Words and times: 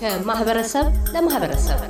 ከማህበረሰብ 0.00 0.86
ለማህበረሰብ። 1.14 1.80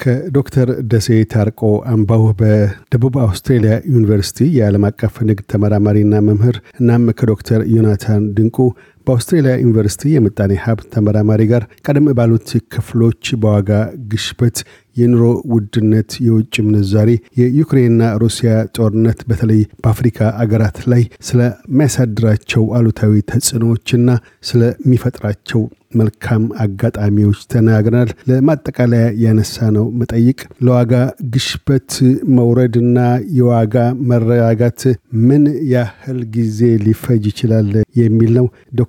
ከዶክተር 0.00 0.68
ደሴ 0.90 1.08
ታርቆ 1.32 1.60
አምባው 1.92 2.24
በደቡብ 2.40 3.14
አውስትሬሊያ 3.24 3.74
ዩኒቨርሲቲ 3.92 4.46
የዓለም 4.56 4.84
አቀፍ 4.88 5.14
ንግድ 5.28 5.44
ተመራማሪና 5.52 6.20
መምህር 6.26 6.56
እናም 6.80 7.04
ከዶክተር 7.18 7.60
ዮናታን 7.74 8.24
ድንቁ 8.36 8.58
በአውስትሬልያ 9.06 9.54
ዩኒቨርሲቲ 9.62 10.02
የምጣኔ 10.12 10.52
ሀብት 10.62 10.86
ተመራማሪ 10.94 11.42
ጋር 11.50 11.62
ቀደም 11.86 12.06
ባሉት 12.18 12.50
ክፍሎች 12.74 13.24
በዋጋ 13.42 13.70
ግሽበት፣ 14.12 14.58
የኑሮ 14.96 15.22
ውድነት፣ 15.52 16.10
የውጭ 16.26 16.54
ምንዛሪ፣ 16.66 17.10
የዩክሬንና 17.38 18.02
ሩሲያ 18.22 18.50
ጦርነት 18.76 19.20
በተለይ 19.30 19.62
በአፍሪካ 19.82 20.28
አገራት 20.42 20.76
ላይ 20.92 21.02
ስለሚያሳድራቸው 21.28 22.64
አሉታዊ 22.78 23.22
ተጽዕኖዎችና 23.30 24.08
ስለሚፈጥራቸው 24.50 25.62
መልካም 25.94 26.44
አጋጣሚዎች 26.62 27.40
ተናግረናል። 27.52 28.08
ለማጠቃለያ 28.30 29.04
ያነሳ 29.24 29.66
ነው 29.76 29.84
መጠይቅ 30.00 30.38
ለዋጋ 30.64 30.92
ግሽበት 31.34 31.90
መውረድና 32.36 32.98
የዋጋ 33.38 33.76
መረጋጋት 34.10 34.82
ምን 35.26 35.44
ያህል 35.72 36.18
ጊዜ 36.34 36.58
ሊፈጅ 36.86 37.24
ይችላል 37.30 37.70
የሚል 38.00 38.32
ነው። 38.38 38.46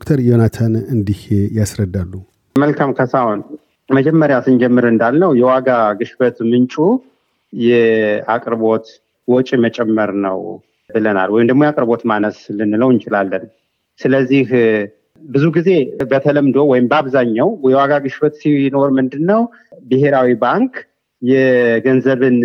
ዶክተር 0.08 0.22
ዮናታን 0.26 0.74
እንዲህ 0.94 1.22
ያስረዳሉ። 1.58 2.12
መልካም 2.56 2.90
ከሳሁን 2.98 3.40
መጀመሪያ 3.90 4.36
ስንጀምር 4.46 4.86
እንዳልነው 4.90 5.32
የዋጋ 5.40 5.70
ግሽበት 6.00 6.36
ምንጩ 6.50 6.76
የአቅርቦት 7.54 8.86
ወጪ 9.28 9.50
መጨመር 9.64 10.12
ነው 10.26 10.38
ብለናል፣ 10.90 11.32
ወይም 11.36 11.48
ደግሞ 11.50 11.64
የአቅርቦት 11.66 12.04
ማነስ 12.12 12.38
ልንለው 12.58 12.92
እንችላለን። 12.94 13.46
ስለዚህ 14.00 14.46
ብዙ 15.30 15.44
ጊዜ 15.58 15.72
በተለምዶ 16.12 16.68
ወይም 16.72 16.88
በአብዛኛው 16.92 17.50
የዋጋ 17.68 17.94
ግሽበት 18.06 18.36
ሲኖር 18.44 18.92
ምንድን 19.00 19.26
ነው 19.32 19.42
ብሔራዊ 19.90 20.38
ባንክ 20.44 20.76
የገንዘብን 21.22 22.40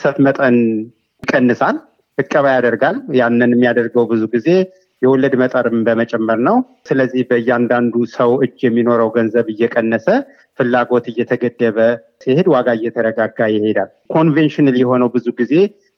ሰት 0.00 0.18
መጠን 0.26 0.58
ይቀንሳል፣ 1.22 1.78
እቀባ 2.18 2.46
ያደርጋል። 2.56 2.98
ያንን 3.20 3.52
የሚያደርገው 3.56 4.06
ብዙ 4.12 4.24
ጊዜ 4.34 4.48
የወለድ 5.02 5.34
መጠንም 5.40 5.76
በመጨመር 5.86 6.38
ነው። 6.46 6.56
ስለዚህ 6.88 7.22
በእያንዳንዱ 7.28 7.94
ሰው 8.14 8.30
እጅ 8.44 8.58
የሚኖረው 8.66 9.10
ገንዘብ 9.14 9.46
እየቀነሰ 9.52 10.06
ፍላጎት 10.58 11.04
እየተገደበ 11.12 11.78
ሲሄድ 12.22 12.48
ዋጋ 12.54 12.68
እየተረጋጋ 12.78 13.48
ይሄዳል። 13.54 13.90
ኮንቬንሽናል 14.14 14.76
የሆነው 14.80 15.10
ብዙ 15.14 15.26
ጊዜ 15.40 15.54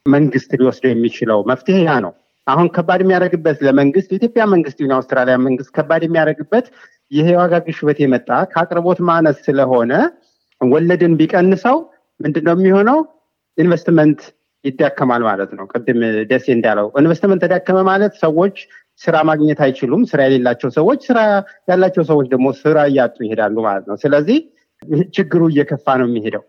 መንግስት 0.07 0.51
ሊወስደው 0.61 0.93
የሚችለው 0.93 1.41
መፍትሄ 1.51 1.79
ያ 1.87 1.95
ነው። 2.05 2.13
አሁን 2.47 2.69
ከባድ 2.77 3.01
የሚያደርግበት 3.03 3.59
ለመንግስት 3.67 4.09
የኢትዮጵያ 4.13 4.45
መንግስት 4.53 4.79
ሆን 4.83 4.93
የአውስትራሊያ 4.93 5.37
መንግስት 5.45 5.71
ከባድ 5.77 6.03
የሚያደርግበት 6.07 6.67
ይሄ 7.13 7.27
የዋጋ 7.33 7.55
ግሽበት 7.67 7.99
የመጣ 8.03 8.31
ከአቅርቦት 8.53 9.01
ማነስ 9.09 9.39
ስለሆነ 9.47 9.93
ወለድን 10.61 11.15
ቢቀንሰው 11.21 11.77
ምንድነው 12.21 12.55
የሚሆነው? 12.59 12.99
ኢንቨስትመንት 13.59 14.21
ይዳከማል 14.65 15.23
ማለት 15.29 15.51
ነው። 15.57 15.65
ቅድም 15.73 16.01
ደሴ 16.31 16.47
እንዳለው 16.57 16.87
ኢንቨስትመንት 17.01 17.41
ተዳከመ 17.45 17.79
ማለት 17.89 18.13
ሰዎች 18.23 18.57
ስራ 19.03 19.17
ማግኘት 19.29 19.61
አይችሉም። 19.67 20.03
ስራ 20.11 20.21
የሌላቸው 20.27 20.71
ሰዎች፣ 20.77 21.01
ስራ 21.09 21.19
ያላቸው 21.71 22.05
ሰዎች 22.11 22.27
ደግሞ 22.33 22.49
ስራ 22.61 22.79
እያጡ 22.91 23.17
ይሄዳሉ 23.27 23.57
ማለት 23.67 23.87
ነው። 23.91 23.97
ስለዚህ 24.03 24.39
ችግሩ 25.17 25.43
እየከፋ 25.53 25.87
ነው 26.01 26.09
የሚሄደው። 26.09 26.45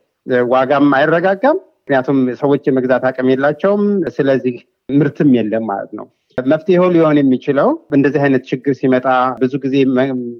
ዋጋም 0.51 0.89
አይረጋጋም፣ 0.97 1.57
ምክንያቱም 1.79 2.19
ሰዎች 2.41 2.63
የመግዛት 2.67 3.05
አቅም 3.09 3.29
የላቸውም። 3.31 3.83
ስለዚህ 4.15 4.55
ምርትም 4.93 5.31
የለም 5.37 5.65
ማለት 5.71 5.91
ነው። 5.99 6.05
መፍትሄው 6.37 6.87
ሊሆን 6.93 7.17
የሚችለው 7.19 7.67
እንደዚህ 7.95 8.21
አይነት 8.25 8.43
ችግር 8.49 8.73
ሲመጣ 8.79 9.07
ብዙ 9.41 9.53
ጊዜ 9.65 9.75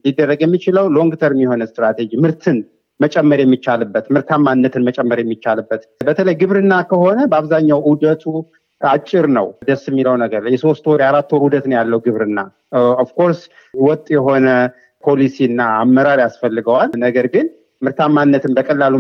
ሊደረግ 0.06 0.40
የሚችለው 0.46 0.86
ሎንግ 0.96 1.14
ተርም 1.22 1.42
የሆነ 1.44 1.64
ስትራቴጂ 1.70 2.12
ምርትን 2.24 2.58
መጨመር 3.00 3.40
የሚቻልበት 3.44 4.06
ምርታማነትን 4.16 4.84
መጨመር 4.88 5.20
የሚቻልበት 5.22 5.82
በተለይ 6.08 6.36
ግብርና 6.42 6.74
ከሆነ 6.90 7.20
በአብዛኛው 7.32 7.80
ዑደቱ 7.90 8.24
አጭር 8.90 9.26
ነው። 9.38 9.48
ደስ 9.68 9.84
የሚለው 9.90 10.16
ነገር 10.24 10.44
የሶስት 10.54 10.86
ወር 10.90 11.02
የአራት 11.04 11.30
ወር 11.36 11.44
ዑደት 11.46 11.66
ነው 11.70 11.76
ያለው 11.80 12.00
ግብርና። 12.06 12.40
of 13.04 13.13
course 13.13 13.42
ወጥ 13.82 14.06
የሆነ 14.16 14.48
ፖሊሲ 15.04 15.38
እና 15.50 15.62
አመራር 15.80 16.20
ያስፈልገዋል። 16.24 16.92
ነገር 17.06 17.28
ግን 17.34 17.48
ምርታማነትን 17.82 18.54
በቀላሉ 18.58 18.94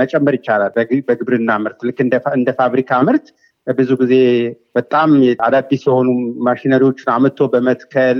መጨመር 0.00 0.34
ይቻላል 0.38 0.72
በግብርና 1.08 1.50
ምርት 1.62 1.78
ልክ 1.88 2.00
እንደ 2.36 2.50
ፋብሪካ 2.58 3.00
ምርት 3.06 3.28
ብዙ 3.66 3.90
ጊዜ 4.00 4.14
በጣም 4.76 5.08
አዳዲስ 5.46 5.82
የሆኑ 5.88 6.08
ማሽነሪዎችን 6.46 7.08
አምጥቶ 7.14 7.48
በመትከል 7.52 8.18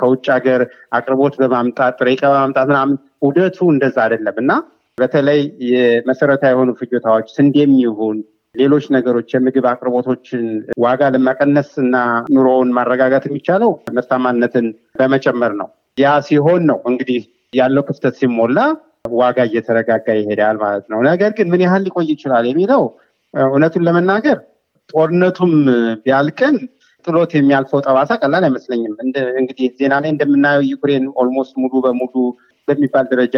ከውጭ 0.00 0.26
ሀገር 0.34 0.62
አቅርቦት 0.92 1.34
በማምጣት 1.42 1.94
ጥሬ 2.00 2.08
ዕቃ 2.16 2.24
በማምጣት 2.32 2.66
ምናምን 2.72 2.96
ውደቱ 3.26 3.58
እንደዛ 3.74 3.96
አይደለም 4.04 4.38
እና 4.42 4.52
በተለይ 4.98 5.40
የመሰረታዊ 5.70 6.52
የሆኑ 6.54 6.70
ፍጆታዎች 6.78 7.26
ስንዴም 7.36 7.72
ይሁን 7.82 8.18
ሌሎች 8.56 8.84
ነገሮች 8.96 9.30
የምግብ 9.34 9.66
አቅርቦቶችን 9.70 10.44
ዋጋ 10.84 11.08
ለመቀነስ 11.14 11.70
እና 11.82 11.96
ኑሮውን 12.34 12.70
ማረጋጋት 12.76 13.24
የሚቻለው 13.28 13.70
ምርታማነትን 13.96 14.66
በመጨመር 15.00 15.54
ነው። 15.60 15.68
ያ 15.98 16.12
ሲሆን 16.26 16.62
ነው 16.70 16.78
እንግዲህ 16.90 17.20
ያለው 17.52 17.82
ክፍተት 17.88 18.14
ሲሞላ 18.20 18.58
ዋጋ 19.14 19.38
እየተረጋጋ 19.48 20.06
ይሄዳል 20.18 20.56
ማለት 20.62 20.86
ነው። 20.92 20.98
ነገር 21.08 21.30
ግን 21.38 21.50
ምን 21.52 21.62
ያህል 21.64 21.82
ሊቆይ 21.86 22.08
ይችላል 22.14 22.44
የሚለው 22.48 22.82
እውነቱን 23.34 23.84
ለመናገር 23.88 24.38
ጦርነቱም 24.90 25.52
ቢያልቅም 26.02 26.56
ጥሎት 27.04 27.32
የሚያልፈው 27.36 27.80
ጠባሳ 27.86 28.12
ቀላል 28.20 28.44
አይመስለኝም። 28.46 28.94
እንግዲህ 29.40 29.66
ዜና 29.78 29.94
ላይ 30.02 30.10
እንደምናየው 30.12 30.64
ዩክሬን 30.70 31.04
almost 31.22 31.54
ሙሉ 31.62 31.74
በሙሉ 31.84 32.14
በሚባል 32.68 33.06
ደረጃ 33.12 33.36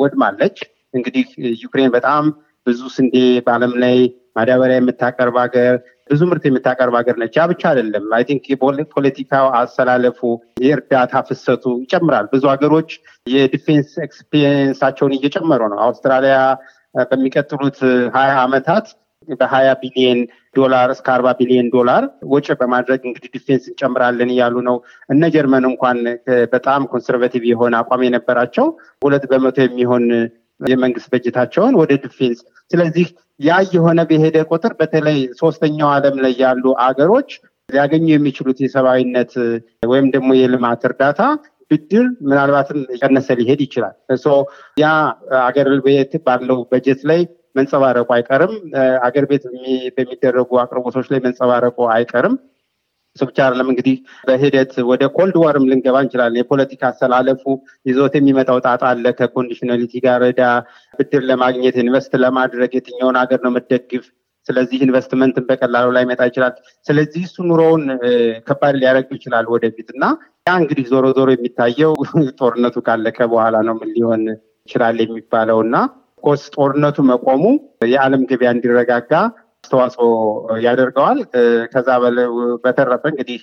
ወድማለች። 0.00 0.58
እንግዲህ 0.94 1.26
ዩክሬን 1.62 1.90
በጣም 1.94 2.24
ብዙ 2.66 2.80
ስንዴ 2.94 3.14
በአለም 3.46 3.72
ላይ 3.82 3.96
ማዳበሪያ 4.36 4.76
የምታቀርብ 4.78 5.36
ሀገር፣ 5.42 5.74
ብዙ 6.10 6.20
ምርት 6.30 6.44
የምታቀርብ 6.48 6.94
ሀገር 6.98 7.16
ነች። 7.20 7.34
ያ 7.38 7.44
ብቻ 7.50 7.62
አይደለም። 7.70 8.04
I 8.16 8.22
think 8.28 8.44
የፖለቲካው 8.52 9.46
አሰላለፉ፣ 9.58 10.20
የእርዳታ 10.64 11.22
ፍሰቱ 11.28 11.64
ይጨምራል። 11.82 12.26
ብዙ 12.32 12.44
ሀገሮች 12.52 12.90
የ 13.26 13.40
defense 13.40 13.90
expense 14.06 14.53
ኣቸውን 14.53 15.14
እየጨመሩ 15.18 15.62
ነው። 15.72 15.80
አውስትራሊያ 15.86 16.36
በሚቀጥሉት 17.04 17.78
ሀያ 18.16 18.32
ዓመታት 18.42 18.86
በሀያ 19.32 19.68
ቢሊየን 19.80 20.20
ዶላር 20.56 20.88
እስከ 20.94 21.06
አርባ 21.12 21.28
ቢሊዮን 21.38 21.68
ዶላር 21.74 22.02
ወጪ 22.32 22.46
በማድረግ 22.60 23.00
እንግዲህ 23.08 23.30
defense 23.34 23.64
እንጨምራለን 23.70 24.30
እያሉ 24.34 24.54
ነው። 24.68 24.76
እነ 25.08 25.22
ጀርመን 25.34 25.64
እንኳን 25.70 25.98
በጣም 26.52 26.88
conservative 26.90 27.44
የሆነ 27.50 27.74
አቋም 27.80 28.02
የነበራቸው 28.06 28.66
ሁለት 29.02 29.24
በመቶ 29.30 29.58
የሚሆን 29.64 30.06
የመንግስት 30.70 31.08
በጀታቸውን 31.12 31.74
ወደ 31.80 31.92
defense 32.02 32.40
ስለዚህ 32.70 33.06
ያ 33.40 33.56
የሆነ 33.72 34.00
በሄደ 34.10 34.36
ቁጥር 34.50 34.72
በተለይ 34.80 35.18
ሶስተኛው 35.40 35.88
ዓለም 35.94 36.16
ላይ 36.24 36.34
ያሉ 36.42 36.64
አገሮች 36.86 37.30
ሊያገኙ 37.68 38.06
የሚችሉት 38.10 38.58
የሰብአዊነት 38.62 39.32
ወይም 39.88 40.06
ደግሞ 40.14 40.30
የልማት 40.38 40.82
እርዳታ 40.88 41.20
ብድር 41.70 42.06
ምናልባትም 42.22 42.80
እየቀነሰ 42.98 43.28
ሊሄድ 43.38 43.60
ይችላል። 43.64 43.94
ያ 44.76 44.88
አገር 45.42 45.68
ቤት 45.86 46.12
ባለው 46.26 46.58
በጀት 46.72 47.00
ላይ 47.10 47.20
መንጸባረቁ 47.56 48.08
አይቀርም። 48.16 48.52
አገር 49.06 49.24
ቤት 49.30 49.44
በሚደረጉ 49.96 50.50
አቅርቦቶች 50.62 51.06
ላይ 51.12 51.20
መንጸባረቁ 51.26 51.78
አይቀርም። 51.96 52.34
እሱ 53.16 53.22
ብቻ 53.28 53.38
አይደለም 53.44 53.68
እንግዲህ 53.72 53.96
በሂደት 54.28 54.72
ወደ 54.90 55.02
cold 55.16 55.36
war 55.42 55.58
ም 55.58 55.68
ልንገባ 55.70 55.96
እንችላለን። 56.04 56.40
የፖለቲካ 56.40 56.82
አሰላለፉ 56.90 57.42
ይዞት 57.86 58.14
የሚመጣው 58.18 58.58
ጣጣ 58.64 58.82
አለ። 58.90 59.04
ከ 59.18 59.27
conditionality 59.27 59.92
ጋር 60.06 60.22
እዳ 60.28 60.42
ብድር 60.98 61.24
ለማግኘት 61.30 61.78
invest 61.82 62.14
ለማድረግ 62.24 62.72
የትኛውን 62.76 63.18
ሀገር 63.22 63.40
ነው 63.46 63.52
መደግፍ 63.56 64.04
ስለዚህ 64.46 64.78
ኢንቨስትመንትን 64.84 65.44
በቀላሉ 65.48 65.88
ላይመጣ 65.96 66.22
ይችላል። 66.28 66.54
ስለዚህ 66.86 67.22
እሱ 67.28 67.36
ኑሮውን 67.48 67.82
ከባድ 68.48 68.74
ሊያደርግ 68.80 69.10
ይችላል 69.16 69.46
ወደፊት 69.52 69.88
እና 69.94 70.04
ያ 70.46 70.54
እንግዲህ 70.60 70.86
ዞሮ 70.92 71.06
ዞሮ 71.18 71.28
የሚታየው 71.34 71.92
ጦርነቱ 72.40 72.76
ካለቀ 72.86 73.18
በኋላ 73.32 73.56
ነው 73.68 73.74
ምን 73.80 73.90
ሊሆን 73.96 74.22
ይችላል 74.68 74.96
የሚባለው 75.02 75.60
እና 75.66 75.76
ኮርስ 76.22 76.44
ጦርነቱ 76.56 76.98
መቆሙ 77.08 77.44
የዓለም 77.86 78.22
ገበያ 78.30 78.50
እንዲረጋጋ 78.54 79.12
አስተዋጽኦ 79.64 80.06
ያደርገዋል። 80.64 81.18
ከዛ 81.72 81.88
በተረፈ 82.64 83.02
እንግዲህ 83.10 83.40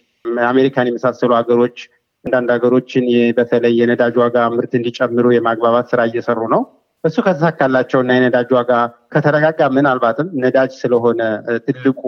አሜሪካን 0.49 0.89
የመሳሰሉ 0.89 1.31
ሀገሮች 1.37 1.77
አንዳንድ 2.25 2.49
ሀገሮችን 2.55 3.05
በተለይ 3.37 3.73
የነዳጅ 3.79 4.15
ዋጋ 4.21 4.37
ምርት 4.53 4.73
እንዲጨምሩ 4.79 5.25
የማግባባት 5.33 5.85
ስራ 5.91 5.99
እየሰሩ 6.09 6.39
ነው። 6.53 6.61
እሱ 7.03 7.17
ከተሳካላቸው 7.25 7.99
እና 8.03 8.11
የነዳጅ 8.17 8.49
ዋጋ 8.57 8.71
ከተረጋጋ 9.13 9.69
ምናልባትም 9.75 10.27
ነዳጅ 10.43 10.71
ስለሆነ 10.81 11.21
ትልቁ 11.67 12.01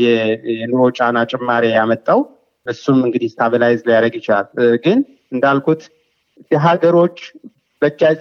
የኑሮ 0.00 0.82
ጫና 0.98 1.18
ጭማሪ 1.30 1.64
ያመጣው 1.74 2.20
እሱም 2.66 2.98
እንግዲህ 3.06 3.30
stabilize 3.32 3.80
ሊያደርግ 3.88 4.14
ይችላል። 4.20 4.46
ግን 4.84 4.98
እንዳልኩት 5.32 5.82
ሀገሮች 6.66 7.18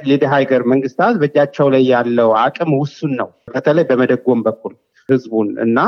የድሃ 0.10 0.32
ሀገር 0.36 0.62
መንግስታት 0.72 1.16
በእጃቸው 1.20 1.68
ላይ 1.74 1.84
ያለው 1.92 2.32
አቅም 2.42 2.72
ውሱን 2.80 3.14
ነው። 3.20 3.30
በተለይ 3.54 3.86
በመደጎም 3.90 4.42
በኩል 4.48 4.74
ህዝቡን 5.10 5.50
እና 5.66 5.80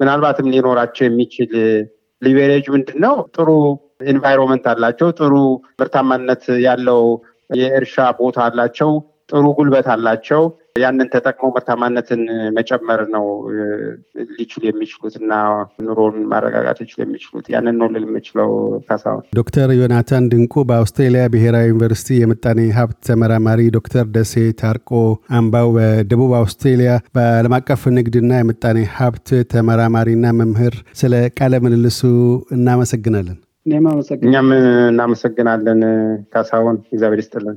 ምናልባትም 0.00 0.50
ሊኖራቸው 0.54 1.04
የሚችል 1.06 1.52
leverage 2.22 2.66
ምንድን 2.74 2.98
ነው? 3.04 3.14
ጥሩ 3.36 3.48
environment 4.12 4.64
አላቸው። 4.72 5.08
ጥሩ 5.18 5.34
ምርታማነት 5.80 6.44
ያለው 6.66 7.02
የእርሻ 7.50 7.96
ቦታ 8.18 8.38
አላቸው። 8.48 8.90
ጥሩ 9.30 9.44
ጉልበት 9.58 9.86
አላቸው። 9.94 10.42
ያንን 10.76 11.08
ተጠቅመው 11.12 11.50
ምርታማነትን 11.54 12.22
መጨመር 12.56 13.00
ነው 13.14 13.26
ሊችሉ 14.36 14.62
የሚችሉት 14.68 15.14
እና 15.20 15.32
ኑሮን 15.86 16.16
ማረጋጋት 16.30 16.78
ሊችሉ 16.82 16.98
የሚችሉት 17.04 17.46
ያንን 17.54 17.76
ነው 17.80 17.88
ልል 17.94 18.04
የምችለው። 18.08 18.50
ካሳሁን 18.88 19.22
ዶክተር 19.38 19.70
ዮናታን 19.78 20.28
ድንቁ 20.32 20.64
በአውስትሬሊያ 20.68 21.24
ብሔራዊ 21.34 21.66
ዩኒቨርሲቲ 21.70 22.18
የምጣኔ 22.20 22.60
ሀብት 22.78 22.98
ተመራማሪ፣ 23.08 23.62
ዶክተር 23.76 24.04
ደሴ 24.16 24.34
ታርቆ 24.60 24.90
አምባው 25.38 25.70
በደቡብ 25.76 26.34
አውስትሬሊያ 26.40 26.92
በዓለም 27.16 27.56
አቀፍ 27.58 27.82
ንግድና 27.96 28.32
የምጣኔ 28.38 28.78
ሀብት 28.96 29.28
ተመራማሪና 29.52 30.26
መምህር፣ 30.40 30.76
ስለ 31.00 31.14
ቃለ 31.38 31.54
ምልልሱ 31.64 32.00
እናመሰግናለን። 32.56 33.38
እኛም 33.66 34.48
እናመሰግናለን 34.90 35.80
ካሳሁን፣ 36.32 36.76
እግዚአብሔር 36.92 37.20
ይስጥልን። 37.22 37.56